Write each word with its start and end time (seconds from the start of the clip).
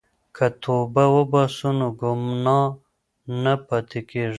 که 0.35 0.45
توبه 0.63 1.03
وباسو 1.15 1.69
نو 1.79 1.87
ګناه 1.99 2.67
نه 3.43 3.53
پاتې 3.67 3.99
کیږي. 4.09 4.29